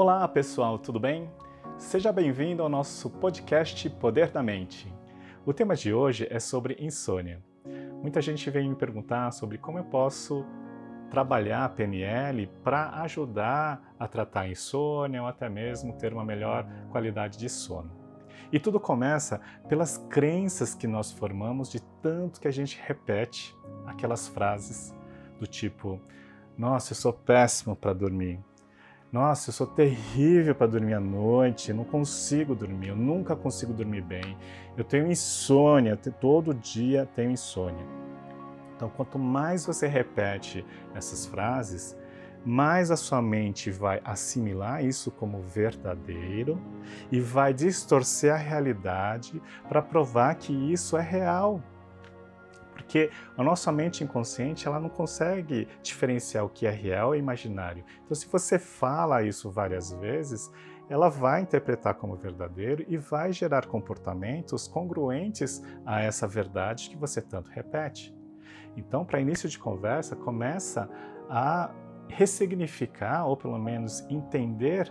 [0.00, 1.28] Olá pessoal, tudo bem?
[1.76, 4.86] Seja bem-vindo ao nosso podcast Poder da Mente.
[5.44, 7.42] O tema de hoje é sobre insônia.
[8.00, 10.46] Muita gente vem me perguntar sobre como eu posso
[11.10, 16.64] trabalhar a PNL para ajudar a tratar a insônia ou até mesmo ter uma melhor
[16.92, 17.90] qualidade de sono.
[18.52, 23.52] E tudo começa pelas crenças que nós formamos de tanto que a gente repete
[23.84, 24.94] aquelas frases
[25.40, 26.00] do tipo:
[26.56, 28.38] Nossa, eu sou péssimo para dormir.
[29.10, 34.02] Nossa, eu sou terrível para dormir à noite, não consigo dormir, eu nunca consigo dormir
[34.02, 34.36] bem.
[34.76, 37.86] Eu tenho insônia, todo dia tenho insônia.
[38.76, 40.62] Então, quanto mais você repete
[40.94, 41.96] essas frases,
[42.44, 46.60] mais a sua mente vai assimilar isso como verdadeiro
[47.10, 51.62] e vai distorcer a realidade para provar que isso é real.
[52.88, 57.84] Porque a nossa mente inconsciente ela não consegue diferenciar o que é real e imaginário.
[58.02, 60.50] Então, se você fala isso várias vezes,
[60.88, 67.20] ela vai interpretar como verdadeiro e vai gerar comportamentos congruentes a essa verdade que você
[67.20, 68.16] tanto repete.
[68.74, 70.88] Então, para início de conversa, começa
[71.28, 71.70] a
[72.08, 74.90] ressignificar ou pelo menos entender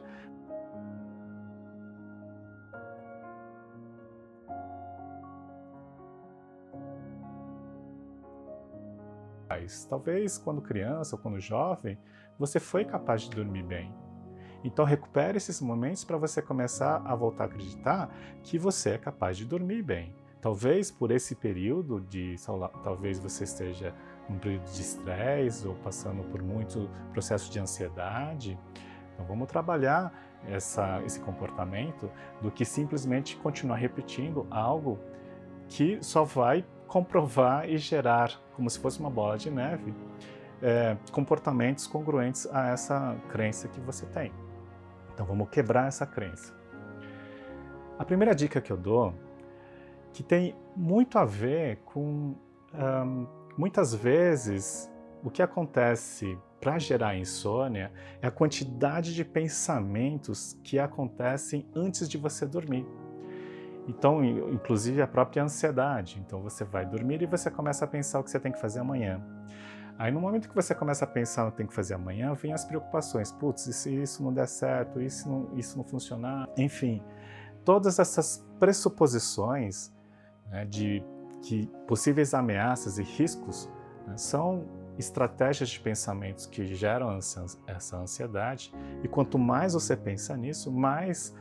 [9.89, 11.97] Talvez quando criança ou quando jovem,
[12.37, 13.93] você foi capaz de dormir bem.
[14.63, 18.09] Então recupere esses momentos para você começar a voltar a acreditar
[18.43, 20.13] que você é capaz de dormir bem.
[20.41, 22.35] Talvez por esse período de,
[22.83, 23.93] talvez você esteja
[24.29, 28.59] num período de estresse ou passando por muito processo de ansiedade.
[29.13, 30.13] Então vamos trabalhar
[30.45, 32.09] essa, esse comportamento
[32.41, 34.99] do que simplesmente continuar repetindo algo
[35.67, 39.93] que só vai comprovar e gerar, como se fosse uma bola de neve,
[40.61, 44.31] é, comportamentos congruentes a essa crença que você tem.
[45.13, 46.55] Então vamos quebrar essa crença.
[47.97, 49.13] A primeira dica que eu dou,
[50.13, 52.35] que tem muito a ver com
[53.57, 54.91] muitas vezes
[55.23, 57.91] o que acontece para gerar insônia
[58.21, 62.85] é a quantidade de pensamentos que acontecem antes de você dormir.
[63.87, 66.21] Então, inclusive a própria ansiedade.
[66.25, 68.79] Então, você vai dormir e você começa a pensar o que você tem que fazer
[68.79, 69.21] amanhã.
[69.97, 72.53] Aí, no momento que você começa a pensar no que tem que fazer amanhã, vem
[72.53, 73.31] as preocupações.
[73.31, 75.01] Putz, e se isso não der certo?
[75.01, 76.47] E se não, isso não funcionar?
[76.55, 77.01] Enfim,
[77.65, 79.91] todas essas pressuposições
[80.51, 81.03] né, de
[81.41, 83.67] que possíveis ameaças e riscos
[84.05, 84.65] né, são
[84.99, 87.17] estratégias de pensamentos que geram
[87.67, 88.71] essa ansiedade.
[89.03, 91.33] E quanto mais você pensa nisso, mais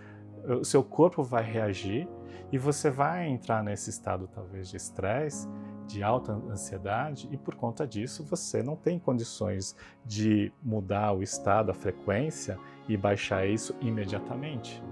[0.46, 2.08] o seu corpo vai reagir
[2.52, 5.48] e você vai entrar nesse estado talvez de estresse,
[5.86, 11.70] de alta ansiedade e por conta disso você não tem condições de mudar o estado,
[11.70, 12.58] a frequência
[12.88, 14.82] e baixar isso imediatamente.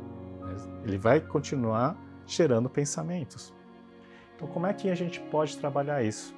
[0.84, 3.52] Ele vai continuar gerando pensamentos.
[4.34, 6.34] Então, como é que a gente pode trabalhar isso?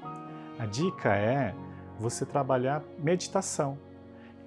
[0.58, 1.54] A dica é
[1.98, 3.78] você trabalhar meditação.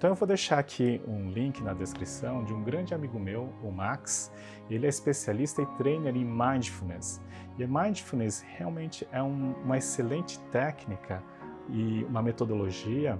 [0.00, 3.70] Então eu vou deixar aqui um link na descrição de um grande amigo meu, o
[3.70, 4.32] Max.
[4.70, 7.20] Ele é especialista e trainer em mindfulness.
[7.58, 11.22] E mindfulness realmente é um, uma excelente técnica
[11.68, 13.18] e uma metodologia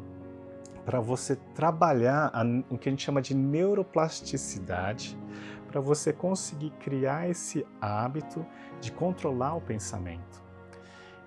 [0.86, 5.18] para você trabalhar a, o que a gente chama de neuroplasticidade,
[5.70, 8.42] para você conseguir criar esse hábito
[8.80, 10.42] de controlar o pensamento.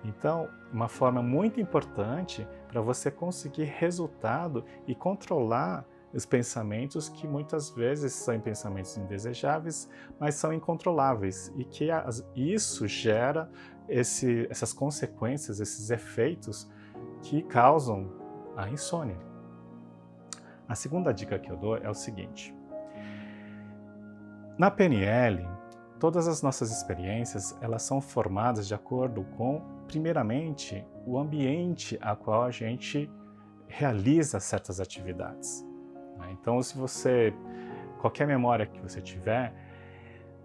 [0.04, 7.70] Então, uma forma muito importante para você conseguir resultado e controlar os pensamentos que muitas
[7.70, 11.86] vezes são pensamentos indesejáveis, mas são incontroláveis e que
[12.34, 13.48] isso gera
[13.88, 16.68] esse, essas consequências, esses efeitos
[17.22, 18.10] que causam
[18.56, 19.20] a insônia.
[20.68, 22.52] A segunda dica que eu dou é o seguinte:
[24.58, 25.46] na PNL,
[25.98, 32.42] todas as nossas experiências elas são formadas de acordo com, primeiramente, o ambiente a qual
[32.42, 33.10] a gente
[33.66, 35.66] realiza certas atividades.
[36.18, 36.30] Né?
[36.32, 37.34] Então, se você
[37.98, 39.54] qualquer memória que você tiver,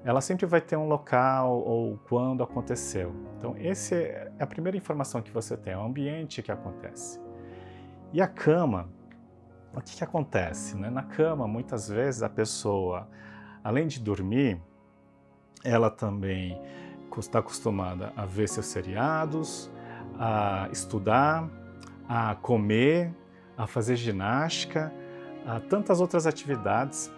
[0.04, 3.14] ela sempre vai ter um local ou quando aconteceu.
[3.38, 7.20] Então, essa é a primeira informação que você tem, é o ambiente que acontece.
[8.14, 8.90] E a cama,
[9.74, 10.78] o que, que acontece?
[10.78, 10.90] Né?
[10.90, 13.10] Na cama, muitas vezes a pessoa
[13.64, 14.62] além de dormir,
[15.64, 16.60] ela também
[17.18, 19.70] está acostumada a ver seus seriados,
[20.18, 21.50] a estudar,
[22.08, 23.14] a comer,
[23.58, 24.94] a fazer ginástica,
[25.46, 27.12] a tantas outras atividades.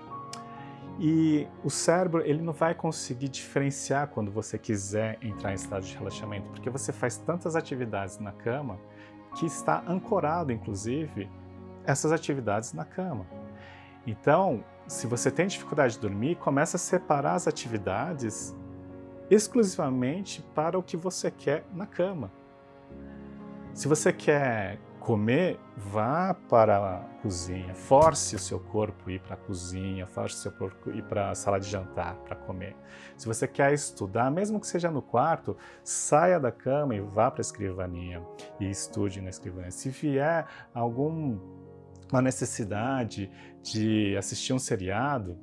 [0.99, 5.95] E o cérebro ele não vai conseguir diferenciar quando você quiser entrar em estado de
[5.95, 8.77] relaxamento, porque você faz tantas atividades na cama
[9.35, 11.29] que está ancorado, inclusive,
[11.85, 13.25] essas atividades na cama.
[14.05, 18.53] Então, se você tem dificuldade de dormir, começa a separar as atividades
[19.29, 22.29] exclusivamente para o que você quer na cama.
[23.73, 29.35] Se você quer comer, vá para a cozinha, force o seu corpo a ir para
[29.35, 32.75] a cozinha, force o seu corpo a ir para a sala de jantar para comer.
[33.15, 35.55] Se você quer estudar, mesmo que seja no quarto,
[35.85, 38.21] saia da cama e vá para a escrivaninha
[38.59, 39.71] e estude na escrivaninha.
[39.71, 40.45] Se vier
[42.11, 43.31] alguma necessidade
[43.63, 45.39] de assistir um seriado,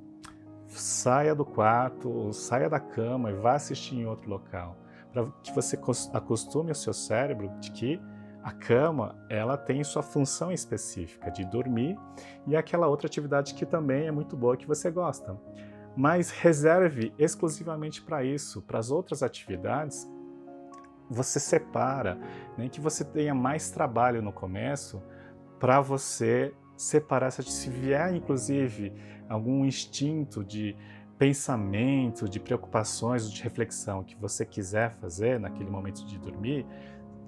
[0.66, 4.76] saia do quarto, saia da cama e vá assistir em outro local,
[5.10, 5.78] para que você
[6.12, 8.00] acostume o seu cérebro de que
[8.42, 11.98] a cama, ela tem sua função específica de dormir
[12.46, 15.36] e aquela outra atividade que também é muito boa que você gosta.
[15.96, 20.08] Mas reserve exclusivamente para isso, para as outras atividades,
[21.10, 22.14] você separa,
[22.56, 25.02] nem né, que você tenha mais trabalho no começo
[25.58, 28.92] para você separar se vier inclusive
[29.28, 30.76] algum instinto de
[31.18, 36.64] pensamento, de preocupações, de reflexão que você quiser fazer naquele momento de dormir,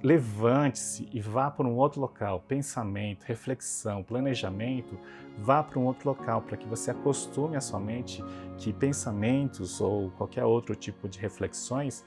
[0.03, 2.41] levante-se e vá para um outro local.
[2.47, 4.97] Pensamento, reflexão, planejamento,
[5.37, 8.25] vá para um outro local para que você acostume a sua mente
[8.57, 12.05] que pensamentos ou qualquer outro tipo de reflexões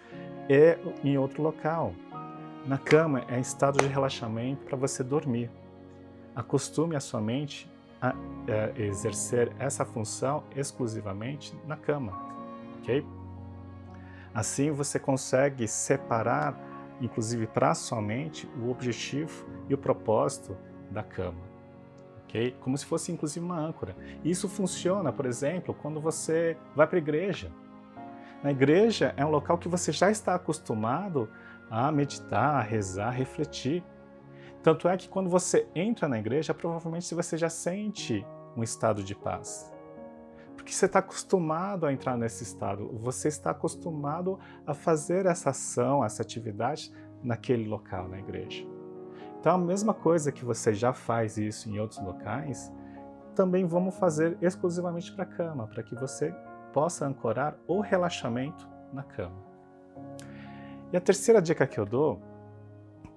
[0.49, 1.93] é em outro local.
[2.65, 5.51] Na cama é estado de relaxamento para você dormir.
[6.35, 7.69] Acostume a sua mente
[8.01, 8.13] a,
[8.47, 12.13] é, exercer essa função exclusivamente na cama,
[12.79, 13.05] ok?
[14.33, 16.57] Assim você consegue separar
[17.01, 20.55] inclusive para sua mente, o objetivo e o propósito
[20.89, 21.41] da cama.
[22.23, 22.55] Okay?
[22.61, 23.95] Como se fosse inclusive uma âncora.
[24.23, 27.51] Isso funciona, por exemplo, quando você vai para a igreja.
[28.41, 31.29] Na igreja é um local que você já está acostumado
[31.69, 33.83] a meditar, a rezar, a refletir.
[34.63, 38.25] Tanto é que quando você entra na igreja, provavelmente você já sente
[38.55, 39.69] um estado de paz.
[40.55, 46.05] Porque você está acostumado a entrar nesse estado, você está acostumado a fazer essa ação,
[46.05, 46.89] essa atividade
[47.21, 48.65] naquele local, na igreja.
[49.37, 52.71] Então, a mesma coisa que você já faz isso em outros locais,
[53.35, 56.33] também vamos fazer exclusivamente para a cama, para que você
[56.71, 59.43] possa ancorar o relaxamento na cama.
[60.93, 62.21] E a terceira dica que eu dou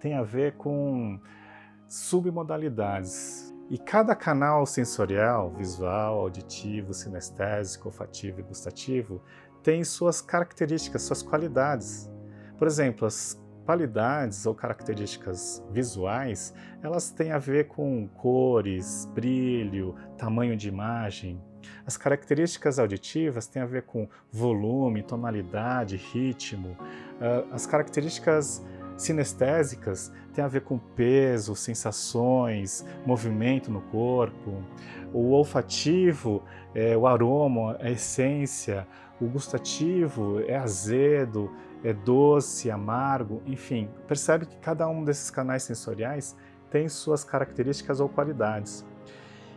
[0.06, 1.18] tem a ver com
[1.88, 3.52] submodalidades.
[3.68, 9.20] E cada canal sensorial, visual, auditivo, sinestésico, olfativo e gustativo,
[9.64, 12.08] tem suas características, suas qualidades.
[12.56, 20.56] Por exemplo, as qualidades ou características visuais, elas têm a ver com cores, brilho, tamanho
[20.56, 21.42] de imagem.
[21.84, 26.76] As características auditivas têm a ver com volume, tonalidade, ritmo.
[27.20, 28.64] Ah, as características
[28.96, 34.62] Sinestésicas tem a ver com peso, sensações, movimento no corpo.
[35.12, 36.42] O olfativo
[36.74, 38.86] é o aroma, a essência.
[39.20, 41.50] O gustativo é azedo,
[41.82, 43.88] é doce, amargo, enfim.
[44.06, 46.36] Percebe que cada um desses canais sensoriais
[46.70, 48.84] tem suas características ou qualidades.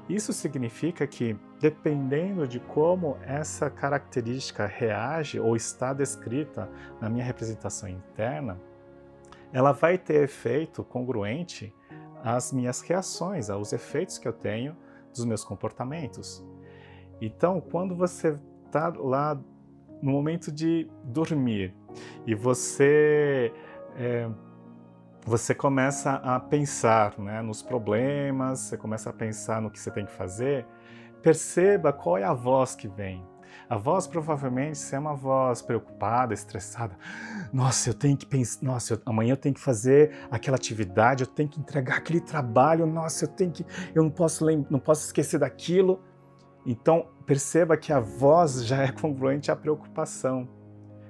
[0.08, 6.68] Isso significa que, dependendo de como essa característica reage ou está descrita
[7.00, 8.60] na minha representação interna,
[9.52, 11.74] ela vai ter efeito congruente
[12.24, 14.76] às minhas reações, aos efeitos que eu tenho
[15.14, 16.46] dos meus comportamentos.
[17.22, 19.40] Então, quando você está lá
[20.02, 21.76] no momento de dormir
[22.26, 23.52] e você
[23.98, 24.30] é,
[25.26, 30.06] você começa a pensar né, nos problemas, você começa a pensar no que você tem
[30.06, 30.66] que fazer,
[31.22, 33.24] perceba qual é a voz que vem.
[33.70, 36.98] A voz provavelmente é uma voz preocupada, estressada.
[37.52, 41.28] Nossa, eu tenho que pensar, nossa, eu, amanhã eu tenho que fazer aquela atividade, eu
[41.28, 45.40] tenho que entregar aquele trabalho, nossa, eu tenho que, eu não posso não posso esquecer
[45.40, 46.02] daquilo.
[46.66, 50.48] Então, perceba que a voz já é congruente à preocupação.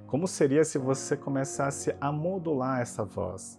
[0.08, 3.59] Como seria se você começasse a modular essa voz?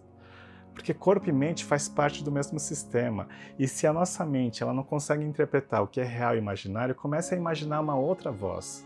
[0.81, 3.27] Porque corpo e mente faz parte do mesmo sistema.
[3.59, 6.95] E se a nossa mente ela não consegue interpretar o que é real e imaginário,
[6.95, 8.83] comece a imaginar uma outra voz.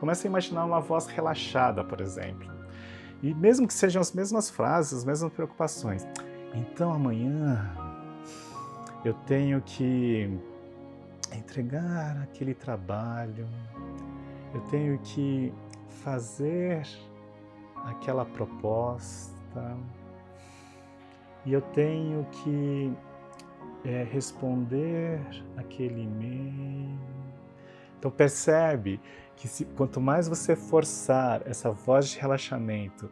[0.00, 2.50] Comece a imaginar uma voz relaxada, por exemplo.
[3.22, 6.08] E mesmo que sejam as mesmas frases, as mesmas preocupações.
[6.54, 7.70] Então amanhã
[9.04, 10.40] eu tenho que
[11.34, 13.46] entregar aquele trabalho,
[14.54, 15.52] eu tenho que
[16.02, 16.82] fazer
[17.84, 19.76] aquela proposta
[21.46, 22.92] e eu tenho que
[23.84, 25.20] é, responder
[25.56, 26.98] aquele e-mail.
[27.98, 29.00] Então percebe
[29.36, 33.08] que se, quanto mais você forçar essa voz de relaxamento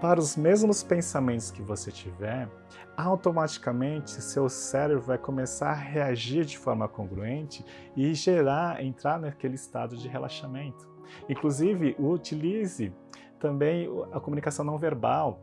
[0.00, 2.48] para os mesmos pensamentos que você tiver,
[2.96, 7.64] automaticamente seu cérebro vai começar a reagir de forma congruente
[7.96, 10.88] e gerar, entrar naquele estado de relaxamento.
[11.28, 12.92] Inclusive, utilize
[13.38, 15.40] também a comunicação não verbal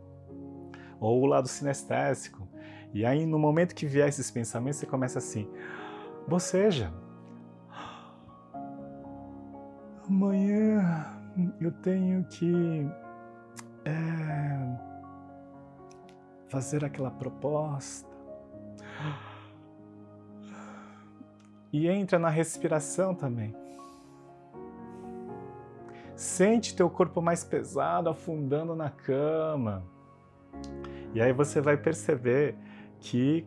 [1.00, 2.48] ou o lado sinestésico.
[2.94, 5.48] E aí, no momento que vier esses pensamentos, você começa assim:
[6.28, 6.92] boceja.
[10.08, 11.06] Amanhã
[11.62, 12.90] eu tenho que
[13.86, 14.78] é,
[16.48, 18.10] fazer aquela proposta.
[21.72, 23.56] E entra na respiração também.
[26.16, 29.84] Sente teu corpo mais pesado afundando na cama.
[31.14, 32.56] E aí você vai perceber
[33.00, 33.46] que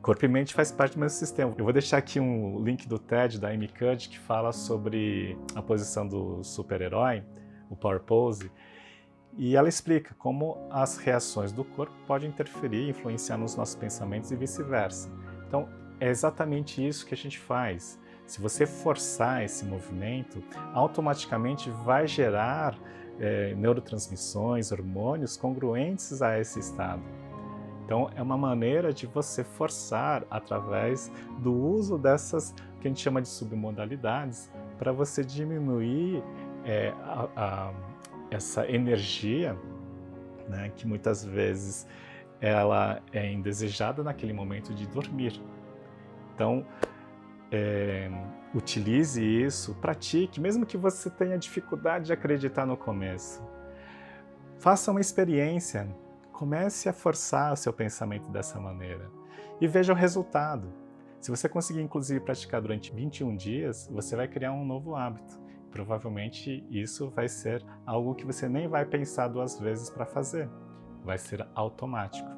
[0.00, 1.54] corpo e mente faz parte do mesmo sistema.
[1.58, 5.62] Eu vou deixar aqui um link do TED da Amy Cuddy que fala sobre a
[5.62, 7.22] posição do super-herói,
[7.68, 8.50] o Power Pose,
[9.36, 14.30] e ela explica como as reações do corpo podem interferir e influenciar nos nossos pensamentos
[14.30, 15.10] e vice-versa.
[15.46, 15.68] Então,
[16.00, 17.98] é exatamente isso que a gente faz.
[18.26, 22.78] Se você forçar esse movimento, automaticamente vai gerar
[23.20, 27.02] é, neurotransmissões, hormônios congruentes a esse estado.
[27.84, 31.10] Então, é uma maneira de você forçar através
[31.40, 36.22] do uso dessas que a gente chama de submodalidades para você diminuir
[36.64, 37.72] é, a, a,
[38.30, 39.56] essa energia
[40.48, 41.86] né, que muitas vezes
[42.40, 45.40] ela é indesejada naquele momento de dormir.
[46.34, 46.64] Então,
[47.50, 48.10] é,
[48.54, 53.42] utilize isso, pratique, mesmo que você tenha dificuldade de acreditar no começo.
[54.58, 55.88] Faça uma experiência,
[56.32, 59.10] comece a forçar o seu pensamento dessa maneira
[59.60, 60.72] e veja o resultado.
[61.20, 65.38] Se você conseguir, inclusive, praticar durante 21 dias, você vai criar um novo hábito.
[65.70, 70.48] Provavelmente isso vai ser algo que você nem vai pensar duas vezes para fazer,
[71.04, 72.28] vai ser automático.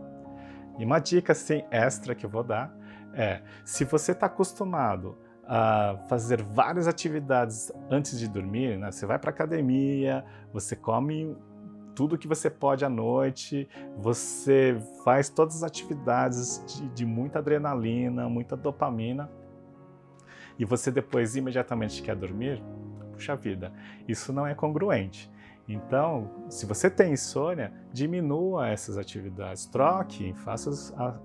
[0.78, 2.74] E uma dica assim, extra que eu vou dar
[3.14, 8.90] é, se você está acostumado a fazer várias atividades antes de dormir, né?
[8.90, 11.36] você vai para academia, você come
[11.94, 18.28] tudo que você pode à noite, você faz todas as atividades de, de muita adrenalina,
[18.28, 19.30] muita dopamina,
[20.58, 22.62] e você depois imediatamente quer dormir,
[23.12, 23.72] puxa vida,
[24.08, 25.30] isso não é congruente.
[25.68, 30.70] Então, se você tem insônia, diminua essas atividades, troque, faça,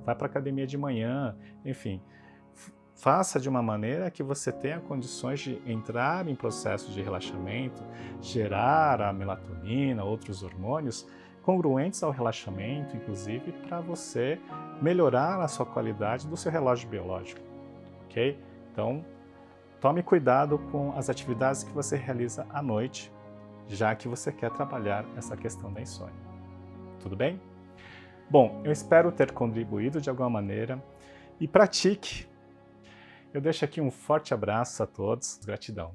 [0.05, 2.01] vá para a academia de manhã, enfim,
[2.95, 7.83] faça de uma maneira que você tenha condições de entrar em processo de relaxamento,
[8.21, 11.07] gerar a melatonina, outros hormônios
[11.41, 14.39] congruentes ao relaxamento, inclusive para você
[14.81, 17.41] melhorar a sua qualidade do seu relógio biológico,
[18.05, 18.37] ok?
[18.71, 19.03] Então,
[19.79, 23.11] tome cuidado com as atividades que você realiza à noite
[23.67, 26.15] já que você quer trabalhar essa questão da insônia.
[26.99, 27.41] Tudo bem?
[28.29, 30.83] Bom, eu espero ter contribuído de alguma maneira
[31.39, 32.27] e pratique.
[33.33, 35.39] Eu deixo aqui um forte abraço a todos.
[35.45, 35.93] Gratidão.